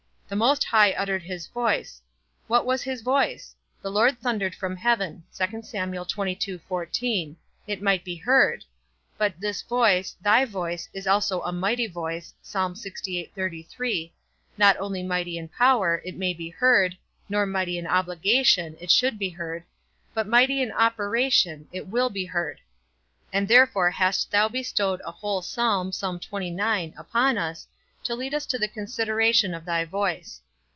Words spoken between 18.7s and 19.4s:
it should be